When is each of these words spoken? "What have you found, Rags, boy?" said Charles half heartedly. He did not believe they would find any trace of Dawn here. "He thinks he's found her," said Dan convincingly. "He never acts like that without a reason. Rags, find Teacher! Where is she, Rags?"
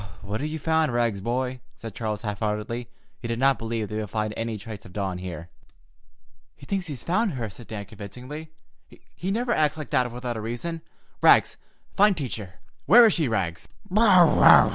"What 0.23 0.41
have 0.41 0.49
you 0.49 0.57
found, 0.57 0.91
Rags, 0.93 1.21
boy?" 1.21 1.59
said 1.75 1.93
Charles 1.93 2.23
half 2.23 2.39
heartedly. 2.39 2.89
He 3.19 3.27
did 3.27 3.37
not 3.37 3.59
believe 3.59 3.87
they 3.87 3.97
would 3.99 4.09
find 4.09 4.33
any 4.35 4.57
trace 4.57 4.83
of 4.83 4.93
Dawn 4.93 5.19
here. 5.19 5.49
"He 6.55 6.65
thinks 6.65 6.87
he's 6.87 7.03
found 7.03 7.33
her," 7.33 7.51
said 7.51 7.67
Dan 7.67 7.85
convincingly. 7.85 8.49
"He 9.13 9.29
never 9.29 9.53
acts 9.53 9.77
like 9.77 9.91
that 9.91 10.11
without 10.11 10.37
a 10.37 10.41
reason. 10.41 10.81
Rags, 11.21 11.55
find 11.95 12.17
Teacher! 12.17 12.55
Where 12.87 13.05
is 13.05 13.13
she, 13.13 13.27
Rags?" 13.27 13.67